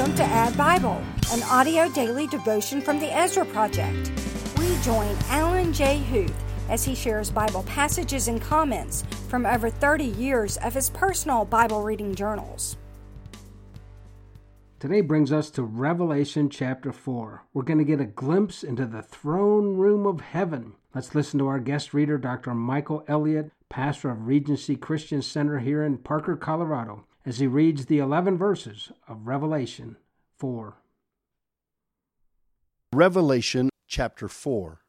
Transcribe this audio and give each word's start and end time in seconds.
Welcome 0.00 0.16
to 0.16 0.24
Add 0.24 0.56
Bible, 0.56 0.98
an 1.30 1.42
audio 1.42 1.86
daily 1.90 2.26
devotion 2.26 2.80
from 2.80 2.98
the 2.98 3.14
Ezra 3.14 3.44
Project. 3.44 4.10
We 4.58 4.74
join 4.78 5.14
Alan 5.28 5.74
J. 5.74 5.98
Huth 5.98 6.32
as 6.70 6.82
he 6.82 6.94
shares 6.94 7.30
Bible 7.30 7.64
passages 7.64 8.26
and 8.26 8.40
comments 8.40 9.04
from 9.28 9.44
over 9.44 9.68
30 9.68 10.04
years 10.04 10.56
of 10.56 10.72
his 10.72 10.88
personal 10.88 11.44
Bible 11.44 11.82
reading 11.82 12.14
journals. 12.14 12.78
Today 14.78 15.02
brings 15.02 15.32
us 15.32 15.50
to 15.50 15.64
Revelation 15.64 16.48
chapter 16.48 16.92
4. 16.92 17.44
We're 17.52 17.62
going 17.62 17.76
to 17.76 17.84
get 17.84 18.00
a 18.00 18.06
glimpse 18.06 18.62
into 18.62 18.86
the 18.86 19.02
throne 19.02 19.76
room 19.76 20.06
of 20.06 20.22
heaven. 20.22 20.76
Let's 20.94 21.14
listen 21.14 21.38
to 21.40 21.46
our 21.48 21.60
guest 21.60 21.92
reader, 21.92 22.16
Dr. 22.16 22.54
Michael 22.54 23.04
Elliott, 23.06 23.50
pastor 23.68 24.08
of 24.08 24.26
Regency 24.26 24.76
Christian 24.76 25.20
Center 25.20 25.58
here 25.58 25.84
in 25.84 25.98
Parker, 25.98 26.36
Colorado 26.36 27.04
as 27.24 27.38
he 27.38 27.46
reads 27.46 27.86
the 27.86 27.98
11 27.98 28.38
verses 28.38 28.90
of 29.06 29.26
Revelation 29.26 29.96
4. 30.38 30.76
Revelation 32.92 33.68
chapter 33.86 34.26
4. 34.26 34.80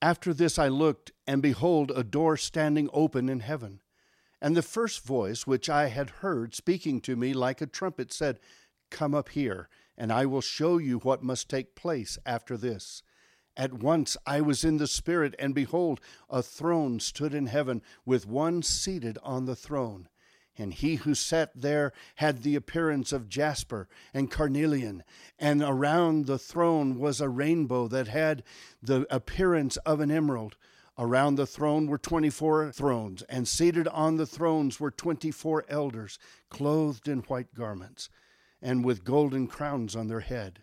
After 0.00 0.32
this 0.32 0.58
I 0.58 0.68
looked, 0.68 1.12
and 1.26 1.42
behold, 1.42 1.92
a 1.94 2.02
door 2.02 2.36
standing 2.36 2.88
open 2.92 3.28
in 3.28 3.40
heaven. 3.40 3.80
And 4.40 4.56
the 4.56 4.62
first 4.62 5.04
voice 5.04 5.46
which 5.46 5.68
I 5.68 5.88
had 5.88 6.10
heard 6.10 6.54
speaking 6.54 7.00
to 7.02 7.16
me 7.16 7.32
like 7.32 7.60
a 7.60 7.66
trumpet 7.66 8.12
said, 8.12 8.38
Come 8.90 9.14
up 9.14 9.30
here, 9.30 9.68
and 9.96 10.12
I 10.12 10.26
will 10.26 10.40
show 10.40 10.78
you 10.78 10.98
what 10.98 11.22
must 11.22 11.48
take 11.48 11.74
place 11.74 12.18
after 12.24 12.56
this. 12.56 13.02
At 13.56 13.72
once 13.72 14.16
I 14.26 14.40
was 14.40 14.64
in 14.64 14.76
the 14.76 14.86
Spirit, 14.86 15.34
and 15.38 15.54
behold, 15.54 16.00
a 16.28 16.42
throne 16.42 17.00
stood 17.00 17.34
in 17.34 17.46
heaven, 17.46 17.82
with 18.04 18.26
one 18.26 18.62
seated 18.62 19.18
on 19.22 19.46
the 19.46 19.56
throne 19.56 20.08
and 20.58 20.74
he 20.74 20.96
who 20.96 21.14
sat 21.14 21.50
there 21.54 21.92
had 22.16 22.42
the 22.42 22.54
appearance 22.54 23.12
of 23.12 23.28
jasper 23.28 23.88
and 24.14 24.30
carnelian, 24.30 25.02
and 25.38 25.62
around 25.62 26.26
the 26.26 26.38
throne 26.38 26.98
was 26.98 27.20
a 27.20 27.28
rainbow 27.28 27.88
that 27.88 28.08
had 28.08 28.42
the 28.82 29.06
appearance 29.14 29.76
of 29.78 30.00
an 30.00 30.10
emerald. 30.10 30.56
Around 30.98 31.34
the 31.34 31.46
throne 31.46 31.86
were 31.88 31.98
twenty 31.98 32.30
four 32.30 32.72
thrones, 32.72 33.22
and 33.28 33.46
seated 33.46 33.86
on 33.88 34.16
the 34.16 34.26
thrones 34.26 34.80
were 34.80 34.90
twenty 34.90 35.30
four 35.30 35.64
elders, 35.68 36.18
clothed 36.48 37.06
in 37.06 37.18
white 37.20 37.54
garments, 37.54 38.08
and 38.62 38.84
with 38.84 39.04
golden 39.04 39.46
crowns 39.46 39.94
on 39.94 40.08
their 40.08 40.20
head. 40.20 40.62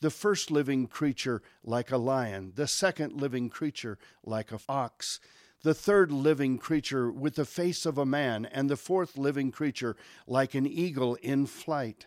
the 0.00 0.10
first 0.10 0.50
living 0.50 0.86
creature 0.86 1.42
like 1.64 1.90
a 1.90 1.96
lion, 1.96 2.52
the 2.54 2.66
second 2.66 3.20
living 3.20 3.48
creature 3.48 3.98
like 4.24 4.52
a 4.52 4.60
ox, 4.68 5.20
the 5.62 5.74
third 5.74 6.12
living 6.12 6.58
creature 6.58 7.10
with 7.10 7.34
the 7.34 7.44
face 7.44 7.84
of 7.84 7.98
a 7.98 8.06
man, 8.06 8.46
and 8.46 8.70
the 8.70 8.76
fourth 8.76 9.18
living 9.18 9.50
creature 9.50 9.96
like 10.26 10.54
an 10.54 10.66
eagle 10.66 11.16
in 11.16 11.46
flight. 11.46 12.06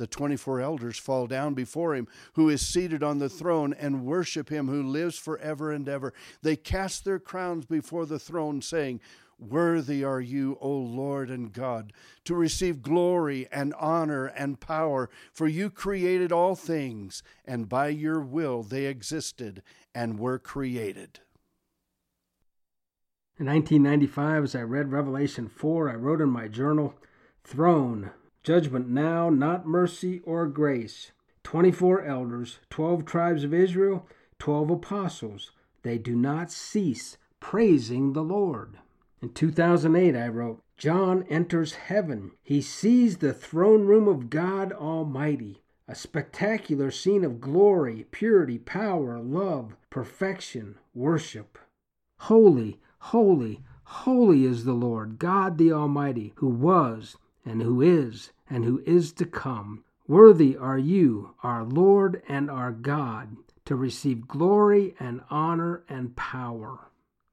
the 0.00 0.06
24 0.06 0.62
elders 0.62 0.96
fall 0.98 1.26
down 1.26 1.52
before 1.52 1.94
him 1.94 2.08
who 2.32 2.48
is 2.48 2.66
seated 2.66 3.02
on 3.02 3.18
the 3.18 3.28
throne 3.28 3.74
and 3.74 4.06
worship 4.06 4.48
him 4.48 4.66
who 4.66 4.82
lives 4.82 5.18
forever 5.18 5.70
and 5.70 5.86
ever. 5.90 6.14
They 6.40 6.56
cast 6.56 7.04
their 7.04 7.18
crowns 7.18 7.66
before 7.66 8.06
the 8.06 8.18
throne, 8.18 8.62
saying, 8.62 9.00
Worthy 9.38 10.02
are 10.02 10.20
you, 10.20 10.56
O 10.58 10.70
Lord 10.70 11.28
and 11.28 11.52
God, 11.52 11.92
to 12.24 12.34
receive 12.34 12.80
glory 12.80 13.46
and 13.52 13.74
honor 13.74 14.24
and 14.24 14.58
power, 14.58 15.10
for 15.34 15.46
you 15.46 15.68
created 15.68 16.32
all 16.32 16.54
things, 16.54 17.22
and 17.44 17.68
by 17.68 17.88
your 17.88 18.22
will 18.22 18.62
they 18.62 18.86
existed 18.86 19.62
and 19.94 20.18
were 20.18 20.38
created. 20.38 21.20
In 23.38 23.44
1995, 23.46 24.44
as 24.44 24.54
I 24.54 24.62
read 24.62 24.92
Revelation 24.92 25.46
4, 25.48 25.90
I 25.90 25.94
wrote 25.94 26.22
in 26.22 26.30
my 26.30 26.48
journal, 26.48 26.94
Throne, 27.44 28.12
judgment 28.42 28.88
now, 28.88 29.30
not 29.30 29.66
mercy 29.66 30.20
or 30.24 30.46
grace. 30.46 31.12
24 31.42 32.04
elders, 32.04 32.58
12 32.70 33.04
tribes 33.04 33.44
of 33.44 33.54
Israel, 33.54 34.06
12 34.38 34.70
apostles. 34.70 35.52
They 35.82 35.98
do 35.98 36.14
not 36.14 36.50
cease 36.50 37.16
praising 37.40 38.12
the 38.12 38.22
Lord. 38.22 38.78
In 39.22 39.32
2008, 39.32 40.16
I 40.16 40.28
wrote, 40.28 40.62
John 40.76 41.24
enters 41.24 41.74
heaven. 41.74 42.32
He 42.42 42.62
sees 42.62 43.18
the 43.18 43.34
throne 43.34 43.86
room 43.86 44.08
of 44.08 44.30
God 44.30 44.72
Almighty, 44.72 45.62
a 45.86 45.94
spectacular 45.94 46.90
scene 46.90 47.24
of 47.24 47.40
glory, 47.40 48.06
purity, 48.10 48.58
power, 48.58 49.18
love, 49.18 49.76
perfection, 49.90 50.76
worship. 50.94 51.58
Holy, 52.20 52.80
holy, 52.98 53.62
holy 53.84 54.44
is 54.44 54.64
the 54.64 54.72
Lord, 54.72 55.18
God 55.18 55.58
the 55.58 55.72
Almighty, 55.72 56.32
who 56.36 56.48
was, 56.48 57.16
and 57.44 57.62
who 57.62 57.80
is, 57.80 58.32
and 58.48 58.64
who 58.64 58.82
is 58.86 59.12
to 59.14 59.24
come. 59.24 59.84
Worthy 60.06 60.56
are 60.56 60.78
you, 60.78 61.34
our 61.42 61.64
Lord 61.64 62.22
and 62.28 62.50
our 62.50 62.72
God, 62.72 63.36
to 63.64 63.76
receive 63.76 64.26
glory 64.26 64.94
and 64.98 65.22
honor 65.30 65.84
and 65.88 66.16
power. 66.16 66.90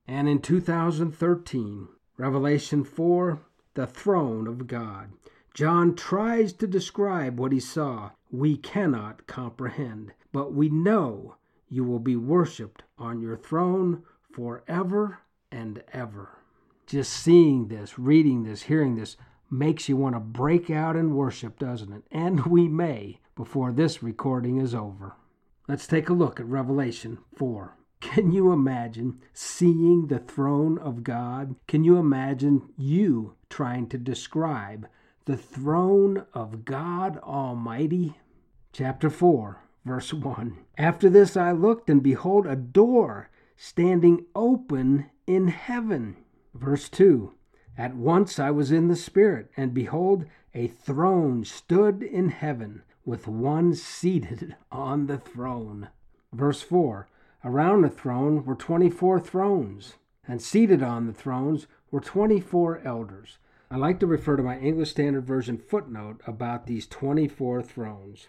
And 0.07 0.29
in 0.29 0.40
2013, 0.40 1.88
Revelation 2.17 2.84
4, 2.84 3.40
the 3.73 3.88
throne 3.88 4.47
of 4.47 4.67
God. 4.67 5.12
John 5.53 5.96
tries 5.96 6.53
to 6.53 6.67
describe 6.67 7.40
what 7.40 7.51
he 7.51 7.59
saw. 7.59 8.12
We 8.31 8.57
cannot 8.57 9.25
comprehend, 9.28 10.13
but 10.31 10.53
we 10.53 10.69
know 10.69 11.35
you 11.69 11.84
will 11.84 12.00
be 12.00 12.16
worshiped 12.16 12.84
on 12.97 13.22
your 13.22 13.38
throne 13.38 14.03
forever 14.31 15.19
and 15.51 15.84
ever. 15.94 16.38
Just 16.85 17.12
seeing 17.12 17.67
this, 17.67 17.97
reading 17.97 18.44
this, 18.44 18.63
hearing 18.63 18.96
this 18.96 19.17
makes 19.50 19.88
you 19.88 19.97
want 19.97 20.16
to 20.16 20.19
break 20.19 20.69
out 20.69 20.96
in 20.96 21.16
worship, 21.16 21.59
doesn't 21.59 21.94
it? 21.94 22.03
And 22.12 22.46
we 22.46 22.68
may 22.68 23.19
before 23.35 23.72
this 23.72 24.02
recording 24.03 24.58
is 24.59 24.74
over. 24.74 25.16
Let's 25.68 25.88
take 25.88 26.09
a 26.09 26.13
look 26.13 26.40
at 26.40 26.46
Revelation 26.46 27.19
4. 27.35 27.75
Can 28.00 28.31
you 28.31 28.52
imagine 28.52 29.19
seeing 29.34 30.08
the 30.08 30.19
throne 30.19 30.78
of 30.78 31.03
God? 31.03 31.56
Can 31.68 31.84
you 31.84 31.97
imagine 31.97 32.69
you 32.78 33.35
trying 33.50 33.88
to 33.90 33.97
describe 33.97 34.88
the 35.25 35.38
throne 35.38 36.25
of 36.34 36.64
God 36.64 37.17
Almighty? 37.20 38.17
Chapter 38.72 39.09
4, 39.09 39.61
verse 39.84 40.14
1. 40.14 40.58
After 40.78 41.09
this 41.09 41.35
I 41.35 41.52
looked, 41.52 41.90
and 41.90 42.03
behold, 42.03 42.46
a 42.46 42.55
door 42.55 43.29
standing 43.55 44.26
open 44.35 45.09
in 45.26 45.47
heaven. 45.47 46.17
Verse 46.53 46.90
2. 46.90 47.34
At 47.78 47.96
once 47.96 48.40
I 48.40 48.50
was 48.50 48.72
in 48.72 48.88
the 48.88 48.96
Spirit, 48.96 49.52
and 49.56 49.72
behold, 49.72 50.26
a 50.56 50.68
throne 50.68 51.46
stood 51.46 52.02
in 52.02 52.29
heaven, 52.29 52.82
with 53.06 53.28
one 53.28 53.76
seated 53.76 54.56
on 54.72 55.06
the 55.06 55.20
throne. 55.20 55.90
Verse 56.34 56.62
4 56.64 57.08
Around 57.46 57.84
the 57.84 57.90
throne 57.90 58.44
were 58.44 58.56
24 58.56 59.20
thrones, 59.20 59.94
and 60.28 60.41
seated 60.41 60.82
on 60.82 61.06
the 61.06 61.14
thrones 61.14 61.68
were 61.91 62.00
24 62.00 62.82
elders. 62.84 63.38
I 63.70 63.76
like 63.78 64.00
to 64.00 64.08
refer 64.08 64.38
to 64.38 64.44
my 64.44 64.58
English 64.58 64.90
Standard 64.90 65.26
Version 65.26 65.58
footnote 65.58 66.22
about 66.26 66.66
these 66.66 66.88
24 66.88 67.62
thrones. 67.62 68.28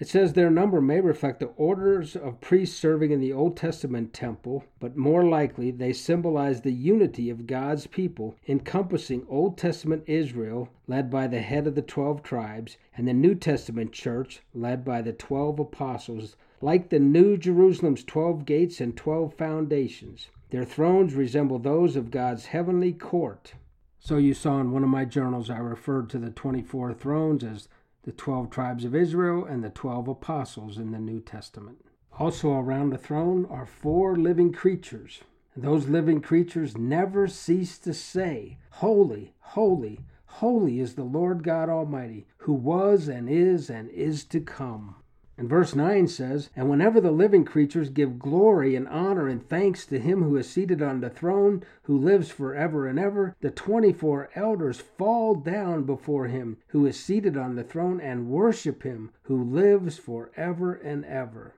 It 0.00 0.08
says 0.08 0.32
their 0.32 0.48
number 0.48 0.80
may 0.80 1.02
reflect 1.02 1.40
the 1.40 1.52
orders 1.58 2.16
of 2.16 2.40
priests 2.40 2.74
serving 2.78 3.10
in 3.10 3.20
the 3.20 3.34
Old 3.34 3.54
Testament 3.54 4.14
temple, 4.14 4.64
but 4.78 4.96
more 4.96 5.26
likely 5.26 5.70
they 5.70 5.92
symbolize 5.92 6.62
the 6.62 6.72
unity 6.72 7.28
of 7.28 7.46
God's 7.46 7.86
people, 7.86 8.34
encompassing 8.48 9.26
Old 9.28 9.58
Testament 9.58 10.04
Israel, 10.06 10.70
led 10.86 11.10
by 11.10 11.26
the 11.26 11.42
head 11.42 11.66
of 11.66 11.74
the 11.74 11.82
12 11.82 12.22
tribes, 12.22 12.78
and 12.96 13.06
the 13.06 13.12
New 13.12 13.34
Testament 13.34 13.92
church, 13.92 14.40
led 14.54 14.86
by 14.86 15.02
the 15.02 15.12
12 15.12 15.60
apostles 15.60 16.34
like 16.62 16.88
the 16.88 16.98
New 16.98 17.36
Jerusalem's 17.36 18.02
12 18.02 18.46
gates 18.46 18.80
and 18.80 18.96
12 18.96 19.34
foundations. 19.34 20.28
Their 20.48 20.64
thrones 20.64 21.12
resemble 21.12 21.58
those 21.58 21.94
of 21.94 22.10
God's 22.10 22.46
heavenly 22.46 22.94
court. 22.94 23.52
So 23.98 24.16
you 24.16 24.32
saw 24.32 24.62
in 24.62 24.72
one 24.72 24.82
of 24.82 24.88
my 24.88 25.04
journals, 25.04 25.50
I 25.50 25.58
referred 25.58 26.08
to 26.08 26.18
the 26.18 26.30
24 26.30 26.94
thrones 26.94 27.44
as 27.44 27.68
the 28.02 28.12
12 28.12 28.50
tribes 28.50 28.84
of 28.84 28.94
Israel 28.94 29.44
and 29.44 29.62
the 29.62 29.70
12 29.70 30.08
apostles 30.08 30.78
in 30.78 30.90
the 30.90 30.98
New 30.98 31.20
Testament. 31.20 31.84
Also 32.18 32.52
around 32.52 32.90
the 32.90 32.98
throne 32.98 33.46
are 33.46 33.66
four 33.66 34.16
living 34.16 34.52
creatures. 34.52 35.20
And 35.54 35.64
those 35.64 35.88
living 35.88 36.20
creatures 36.20 36.76
never 36.76 37.26
cease 37.26 37.78
to 37.78 37.92
say, 37.92 38.58
Holy, 38.70 39.34
holy, 39.40 40.00
holy 40.26 40.80
is 40.80 40.94
the 40.94 41.04
Lord 41.04 41.42
God 41.42 41.68
Almighty, 41.68 42.26
who 42.38 42.52
was 42.52 43.08
and 43.08 43.28
is 43.28 43.68
and 43.68 43.90
is 43.90 44.24
to 44.24 44.40
come. 44.40 44.96
And 45.40 45.48
verse 45.48 45.74
9 45.74 46.06
says, 46.06 46.50
And 46.54 46.68
whenever 46.68 47.00
the 47.00 47.10
living 47.10 47.46
creatures 47.46 47.88
give 47.88 48.18
glory 48.18 48.76
and 48.76 48.86
honor 48.86 49.26
and 49.26 49.42
thanks 49.48 49.86
to 49.86 49.98
him 49.98 50.22
who 50.22 50.36
is 50.36 50.50
seated 50.50 50.82
on 50.82 51.00
the 51.00 51.08
throne, 51.08 51.64
who 51.84 51.96
lives 51.96 52.30
forever 52.30 52.86
and 52.86 52.98
ever, 52.98 53.34
the 53.40 53.50
24 53.50 54.28
elders 54.34 54.82
fall 54.98 55.34
down 55.34 55.84
before 55.84 56.26
him 56.26 56.58
who 56.66 56.84
is 56.84 57.00
seated 57.00 57.38
on 57.38 57.54
the 57.54 57.64
throne 57.64 58.02
and 58.02 58.28
worship 58.28 58.82
him 58.82 59.12
who 59.22 59.42
lives 59.42 59.96
forever 59.96 60.74
and 60.74 61.06
ever. 61.06 61.54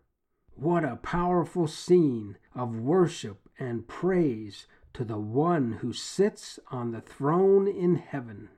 What 0.55 0.85
a 0.85 1.01
powerful 1.03 1.67
scene 1.67 2.37
of 2.55 2.79
worship 2.79 3.49
and 3.59 3.89
praise 3.89 4.69
to 4.95 5.05
the 5.05 5.19
one 5.19 5.79
who 5.81 5.93
sits 5.93 6.61
on 6.71 6.93
the 6.93 7.01
throne 7.01 7.67
in 7.67 7.97
heaven. 7.97 8.49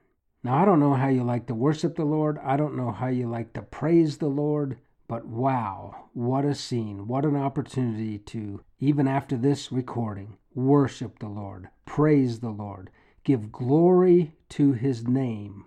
Now, 0.43 0.61
I 0.61 0.67
don't 0.67 0.81
know 0.81 0.93
how 0.93 1.09
you 1.09 1.25
like 1.25 1.47
to 1.47 1.55
worship 1.55 1.97
the 1.97 2.05
Lord. 2.05 2.39
I 2.45 2.59
don't 2.59 2.77
know 2.77 2.91
how 2.91 3.07
you 3.07 3.27
like 3.27 3.55
to 3.55 3.63
praise 3.63 4.19
the 4.19 4.29
Lord. 4.29 4.77
But 5.07 5.27
wow, 5.27 6.09
what 6.15 6.47
a 6.47 6.55
scene. 6.55 7.07
What 7.07 7.27
an 7.27 7.37
opportunity 7.37 8.19
to, 8.19 8.63
even 8.81 9.07
after 9.07 9.37
this 9.37 9.71
recording, 9.71 10.39
worship 10.55 11.19
the 11.19 11.29
Lord, 11.29 11.69
praise 11.85 12.41
the 12.41 12.51
Lord, 12.51 12.91
give 13.23 13.53
glory 13.53 14.35
to 14.51 14.73
his 14.73 15.07
name. 15.07 15.67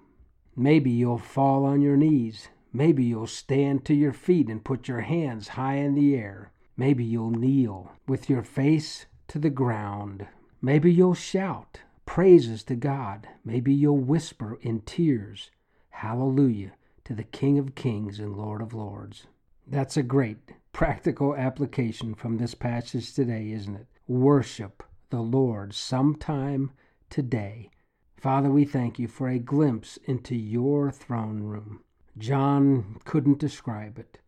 Maybe 0.55 0.89
you'll 0.89 1.19
fall 1.19 1.65
on 1.65 1.81
your 1.81 1.97
knees. 1.97 2.49
Maybe 2.73 3.03
you'll 3.03 3.27
stand 3.27 3.85
to 3.85 3.93
your 3.93 4.13
feet 4.13 4.49
and 4.49 4.65
put 4.65 4.87
your 4.87 5.01
hands 5.01 5.49
high 5.49 5.75
in 5.75 5.93
the 5.93 6.15
air. 6.15 6.51
Maybe 6.75 7.03
you'll 7.03 7.31
kneel 7.31 7.91
with 8.07 8.29
your 8.29 8.43
face 8.43 9.05
to 9.27 9.37
the 9.37 9.51
ground. 9.51 10.25
Maybe 10.61 10.91
you'll 10.91 11.13
shout 11.13 11.81
praises 12.07 12.63
to 12.63 12.75
God. 12.75 13.27
Maybe 13.45 13.71
you'll 13.71 13.99
whisper 13.99 14.57
in 14.61 14.81
tears, 14.81 15.51
Hallelujah 15.89 16.73
to 17.07 17.15
the 17.15 17.23
King 17.23 17.57
of 17.57 17.73
Kings 17.73 18.19
and 18.19 18.35
Lord 18.35 18.61
of 18.61 18.73
Lords. 18.73 19.27
That's 19.65 19.95
a 19.95 20.03
great 20.03 20.51
practical 20.73 21.33
application 21.33 22.13
from 22.13 22.35
this 22.35 22.53
passage 22.53 23.13
today, 23.13 23.51
isn't 23.51 23.77
it? 23.77 23.87
Worship 24.09 24.83
the 25.09 25.21
Lord 25.21 25.73
sometime 25.73 26.71
today. 27.09 27.71
Father, 28.17 28.49
we 28.49 28.65
thank 28.65 28.99
you 28.99 29.07
for 29.07 29.29
a 29.29 29.39
glimpse 29.39 29.95
into 30.03 30.35
your 30.35 30.91
throne 30.91 31.43
room. 31.43 31.81
John 32.17 32.97
couldn't 33.05 33.39
describe 33.39 33.97
it. 33.97 34.19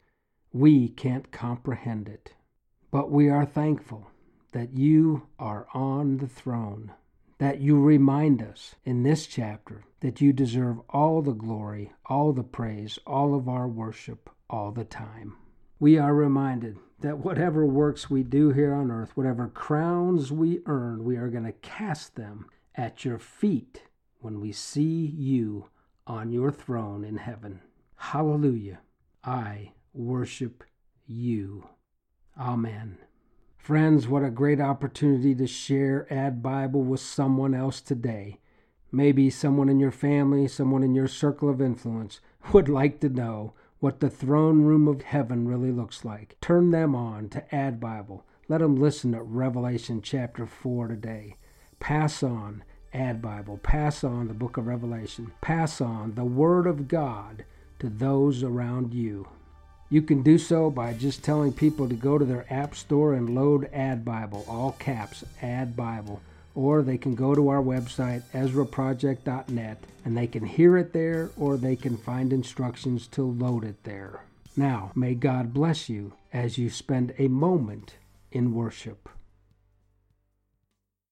We 0.53 0.87
can't 0.87 1.33
comprehend 1.33 2.07
it. 2.07 2.33
But 2.91 3.11
we 3.11 3.29
are 3.29 3.45
thankful 3.45 4.09
that 4.53 4.77
you 4.77 5.27
are 5.37 5.67
on 5.73 6.19
the 6.19 6.29
throne 6.29 6.93
that 7.39 7.61
you 7.61 7.79
remind 7.81 8.41
us 8.41 8.75
in 8.85 9.03
this 9.03 9.25
chapter 9.25 9.83
that 10.01 10.21
you 10.21 10.31
deserve 10.31 10.77
all 10.89 11.21
the 11.21 11.33
glory, 11.33 11.91
all 12.05 12.31
the 12.31 12.43
praise, 12.43 12.99
all 13.07 13.33
of 13.33 13.49
our 13.49 13.67
worship, 13.67 14.29
all 14.49 14.71
the 14.71 14.83
time. 14.83 15.35
We 15.79 15.97
are 15.97 16.13
reminded 16.13 16.77
that 16.99 17.19
whatever 17.19 17.65
works 17.65 18.09
we 18.09 18.23
do 18.23 18.51
here 18.51 18.73
on 18.73 18.91
earth, 18.91 19.15
whatever 19.15 19.47
crowns 19.47 20.31
we 20.31 20.59
earn, 20.65 21.03
we 21.05 21.15
are 21.15 21.29
going 21.29 21.45
to 21.45 21.53
cast 21.53 22.15
them 22.15 22.45
at 22.75 23.05
your 23.05 23.17
feet 23.17 23.83
when 24.19 24.41
we 24.41 24.51
see 24.51 25.05
you 25.05 25.67
on 26.05 26.31
your 26.31 26.51
throne 26.51 27.05
in 27.05 27.17
heaven. 27.17 27.61
Hallelujah. 27.95 28.79
I 29.23 29.71
worship 29.93 30.63
you. 31.07 31.67
Amen. 32.37 32.97
Friends, 33.59 34.07
what 34.07 34.23
a 34.23 34.31
great 34.31 34.59
opportunity 34.59 35.35
to 35.35 35.45
share 35.45 36.07
Add 36.09 36.41
Bible 36.41 36.81
with 36.81 37.01
someone 37.01 37.53
else 37.53 37.81
today. 37.81 38.39
Maybe 38.91 39.29
someone 39.29 39.69
in 39.69 39.79
your 39.79 39.91
family, 39.91 40.47
someone 40.47 40.81
in 40.81 40.95
your 40.95 41.07
circle 41.07 41.49
of 41.49 41.61
influence 41.61 42.19
would 42.53 42.67
like 42.67 42.99
to 43.01 43.09
know 43.09 43.53
what 43.79 43.99
the 43.99 44.09
throne 44.09 44.63
room 44.63 44.87
of 44.87 45.03
heaven 45.03 45.47
really 45.47 45.71
looks 45.71 46.03
like. 46.03 46.35
Turn 46.41 46.71
them 46.71 46.95
on 46.95 47.29
to 47.29 47.55
Add 47.55 47.79
Bible. 47.79 48.25
Let 48.47 48.61
them 48.61 48.75
listen 48.75 49.11
to 49.11 49.21
Revelation 49.21 50.01
chapter 50.01 50.47
4 50.47 50.87
today. 50.87 51.35
Pass 51.79 52.23
on 52.23 52.63
Add 52.91 53.21
Bible. 53.21 53.59
Pass 53.61 54.03
on 54.03 54.29
the 54.29 54.33
book 54.33 54.57
of 54.57 54.65
Revelation. 54.65 55.33
Pass 55.41 55.79
on 55.79 56.15
the 56.15 56.25
Word 56.25 56.65
of 56.65 56.87
God 56.87 57.45
to 57.77 57.89
those 57.89 58.41
around 58.41 58.95
you. 58.95 59.27
You 59.91 60.03
can 60.03 60.21
do 60.21 60.37
so 60.37 60.69
by 60.69 60.93
just 60.93 61.23
telling 61.23 61.51
people 61.51 61.89
to 61.89 61.95
go 61.95 62.19
to 62.19 62.25
their 62.25 62.45
app 62.51 62.75
store 62.75 63.15
and 63.15 63.33
load 63.33 63.69
Ad 63.73 64.05
Bible, 64.05 64.45
all 64.47 64.73
caps, 64.73 65.23
Ad 65.41 65.75
Bible. 65.75 66.21
Or 66.53 66.83
they 66.83 66.97
can 66.97 67.15
go 67.15 67.33
to 67.33 67.49
our 67.49 67.61
website, 67.61 68.21
EzraProject.net, 68.33 69.83
and 70.05 70.15
they 70.15 70.27
can 70.27 70.45
hear 70.45 70.77
it 70.77 70.93
there 70.93 71.31
or 71.37 71.57
they 71.57 71.75
can 71.75 71.97
find 71.97 72.31
instructions 72.31 73.07
to 73.07 73.23
load 73.23 73.63
it 73.63 73.83
there. 73.83 74.21
Now, 74.55 74.91
may 74.93 75.15
God 75.15 75.53
bless 75.53 75.89
you 75.89 76.13
as 76.33 76.57
you 76.57 76.69
spend 76.69 77.13
a 77.17 77.27
moment 77.27 77.95
in 78.31 78.53
worship. 78.53 79.09